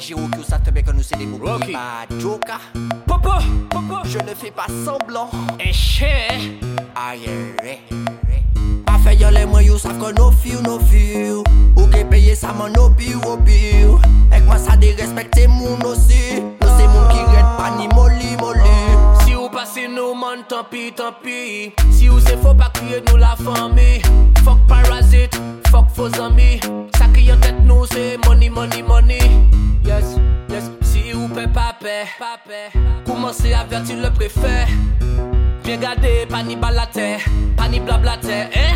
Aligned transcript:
Giro 0.00 0.20
que 0.30 0.44
ça 0.48 0.58
te 0.60 0.70
bien 0.70 0.84
que 0.84 0.92
nous 0.92 1.02
c'est 1.02 1.16
des 1.16 1.26
mots 1.26 1.38
Ma 1.42 1.58
pas 2.06 2.60
Popo, 3.06 3.30
popo. 3.68 3.96
je 4.04 4.18
ne 4.18 4.32
fais 4.34 4.52
pas 4.52 4.66
semblant. 4.84 5.28
Et 5.58 5.72
cher, 5.72 6.30
aïe, 6.94 7.28
pas 8.86 8.96
fait 9.02 9.16
y'a 9.16 9.32
les 9.32 9.44
moyens, 9.44 9.80
savent 9.82 9.98
que 9.98 10.14
nos 10.16 10.30
filles, 10.30 10.62
nos 10.62 10.78
filles. 10.78 11.42
Ou 11.76 11.86
que 11.88 12.04
payer 12.04 12.36
ça, 12.36 12.52
mon 12.52 12.72
au 12.80 12.90
pire, 12.90 13.18
au 13.28 13.36
pire. 13.38 13.98
Et 14.34 14.40
moi 14.46 14.56
ça 14.58 14.76
dérespecte, 14.76 15.48
mon 15.48 15.74
aussi. 15.84 16.40
Nous 16.60 16.68
c'est 16.78 16.86
mon 16.88 17.08
qui 17.08 17.18
règle 17.18 17.48
pas 17.56 17.74
ni 17.76 17.88
molly, 17.88 18.36
molly 18.38 18.60
Si 19.26 19.34
ou 19.34 19.48
passez 19.48 19.88
nos 19.88 20.14
man, 20.14 20.44
tant 20.48 20.62
pis, 20.70 20.92
tant 20.94 21.12
pis. 21.24 21.72
Si 21.90 22.06
vous 22.06 22.20
c'est 22.20 22.36
faux, 22.40 22.54
pas 22.54 22.70
crier 22.72 23.02
nous 23.10 23.16
la 23.16 23.34
famille. 23.34 24.00
Fuck 24.44 24.58
parasite, 24.68 25.36
fuck 25.68 25.86
faux 25.92 26.20
amis. 26.22 26.57
pape, 32.18 32.74
Commencez 33.06 33.52
à 33.52 33.64
vertir 33.64 33.96
le 34.02 34.10
préfet. 34.10 34.66
Bien 35.64 35.76
gardé, 35.76 36.26
pas 36.28 36.42
ni 36.42 36.56
balater, 36.56 37.16
pas 37.56 37.68
ni 37.68 37.80
blablater, 37.80 38.46
hein? 38.54 38.74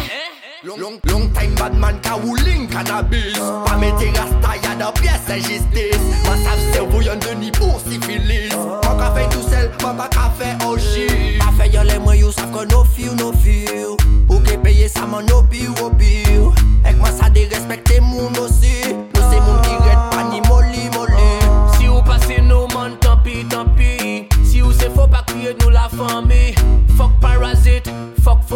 Long, 0.65 0.77
long, 0.79 1.01
long 1.11 1.29
time 1.31 1.55
badman 1.57 2.01
ka 2.03 2.17
wouling 2.19 2.69
cannabis 2.69 3.37
Pas 3.67 3.77
mette 3.79 3.99
rasta 4.17 4.57
ya 4.63 4.77
da 4.79 4.93
pièce 4.93 5.29
injustice 5.29 5.99
Ma 6.23 6.37
sav 6.37 6.73
servo 6.73 7.03
yon 7.03 7.17
deni 7.19 7.51
pour 7.51 7.81
syphilis 7.81 8.55
Ma 8.55 8.81
ka 8.81 8.95
café 9.11 9.25
tout 9.33 9.43
seul 9.43 9.69
ma 9.83 9.93
pa 9.93 10.07
ka 10.09 10.31
au 10.69 10.75
oji 10.75 11.09
fait 11.09 11.65
fait 11.71 11.71
yon 11.75 11.83
moyens, 12.01 12.01
mwen 12.01 12.33
ça 12.33 12.43
sav 12.43 12.51
kon 12.53 12.71
no 12.71 12.85
fi 12.85 13.07
no 13.17 13.33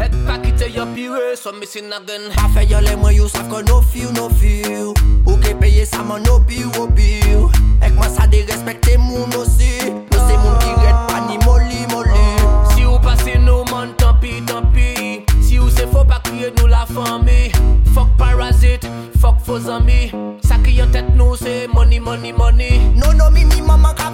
Ek 0.00 0.12
pa 0.24 0.38
kite 0.40 0.64
yon 0.72 0.94
piwe, 0.96 1.34
swa 1.36 1.50
misi 1.52 1.80
nagen. 1.84 2.22
Pa 2.32 2.46
fe 2.54 2.62
yon 2.64 2.82
le 2.88 2.94
mwen 2.96 3.12
yon 3.18 3.28
saf 3.28 3.44
kon 3.50 3.64
no 3.68 3.82
fiw, 3.84 4.08
no 4.16 4.30
fiw. 4.40 4.94
Ou 5.28 5.36
ke 5.44 5.52
peye 5.60 5.84
sa 5.84 6.00
man 6.08 6.22
no 6.24 6.38
piw, 6.48 6.70
no 6.72 6.86
piw. 6.96 7.50
Ek 7.84 7.92
man 7.98 8.08
sa 8.08 8.24
de 8.26 8.40
respekte 8.48 8.96
moun 8.96 9.28
osi. 9.36 9.90
Non 9.92 10.22
se 10.24 10.38
moun 10.40 10.56
ki 10.62 10.72
red 10.80 11.04
pa 11.10 11.20
ni 11.28 11.36
moli, 11.44 11.84
moli. 11.92 12.40
Si 12.72 12.86
ou 12.88 12.96
pase 13.04 13.36
nou 13.44 13.60
man, 13.68 13.92
tampi, 14.00 14.38
tampi. 14.48 15.20
Si 15.44 15.60
ou 15.60 15.68
se 15.68 15.84
fo 15.92 16.06
pa 16.08 16.22
kye, 16.30 16.48
nou 16.56 16.70
la 16.72 16.86
fwa 16.88 17.18
mi. 17.20 17.50
Fok 17.92 18.14
parazit, 18.16 18.88
fok 19.20 19.36
fo 19.44 19.60
zami. 19.68 20.06
Sa 20.48 20.56
ki 20.64 20.78
yon 20.80 20.96
tet 20.96 21.12
nou 21.12 21.36
se, 21.36 21.66
money, 21.76 22.00
money, 22.00 22.32
money. 22.32 22.80
Nono 22.96 23.18
non, 23.20 23.36
mi, 23.36 23.44
mi 23.52 23.60
maman 23.60 23.92
ka. 24.00 24.09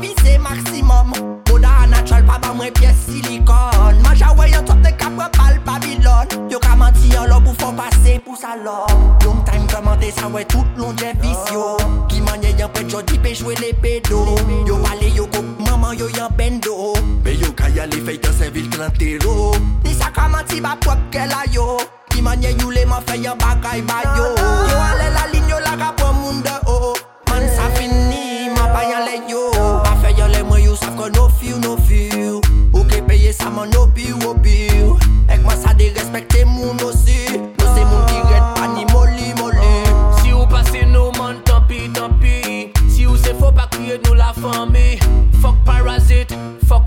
Sa 10.14 10.28
wè 10.30 10.44
tout 10.46 10.62
loun 10.78 10.94
jè 11.00 11.08
vis 11.20 11.40
yo 11.52 11.64
Ki 12.06 12.20
manye 12.22 12.52
yon 12.60 12.70
petro 12.76 13.00
dipe 13.02 13.32
jwene 13.34 13.72
pedo 13.82 14.20
Yo 14.66 14.76
pale 14.84 15.08
yo 15.16 15.24
kouk 15.34 15.58
mama 15.66 15.90
yo 15.98 16.06
yon 16.14 16.30
bendo 16.38 16.94
Ve 17.24 17.34
yo 17.34 17.50
kaya 17.58 17.88
li 17.90 17.98
feyte 18.06 18.30
se 18.38 18.50
vil 18.54 18.68
30 18.70 19.02
euro 19.16 19.50
Ni 19.82 19.92
sakaman 19.98 20.46
ti 20.46 20.60
ba 20.60 20.76
pwak 20.84 21.02
ke 21.10 21.26
la 21.26 21.42
yo 21.52 21.76
Ki 22.14 22.22
manye 22.22 22.54
yule 22.60 22.86
man 22.86 23.02
feyye 23.08 23.34
bakay 23.34 23.82
bayo 23.82 24.30
Yo 24.70 24.75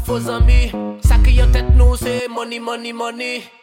Bozami, 0.10 0.74
sa 1.06 1.22
ki 1.22 1.32
yo 1.38 1.46
tet 1.54 1.70
nou 1.78 1.94
se 2.02 2.26
money, 2.34 2.58
money, 2.58 2.90
money 2.90 3.59